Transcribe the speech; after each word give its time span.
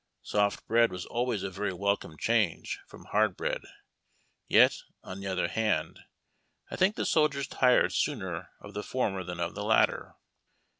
Soft 0.23 0.65
bread 0.65 0.91
was 0.91 1.05
always 1.05 1.43
a 1.43 1.51
very 1.51 1.71
welcome 1.73 2.17
change 2.17 2.79
from 2.87 3.05
hard 3.11 3.37
bread; 3.37 3.61
yet, 4.47 4.75
on 5.03 5.19
the 5.19 5.27
other 5.27 5.47
hand, 5.47 5.99
I 6.71 6.75
thiidv 6.75 6.95
the 6.95 7.05
soldiers 7.05 7.47
tired 7.47 7.93
sooner 7.93 8.49
of 8.59 8.73
the 8.73 8.81
former 8.81 9.23
than 9.23 9.39
of 9.39 9.53
the 9.53 9.63
latter. 9.63 10.15